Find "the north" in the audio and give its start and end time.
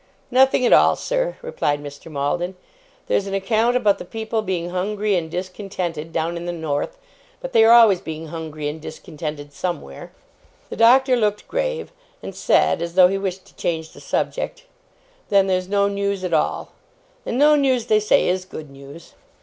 6.47-6.97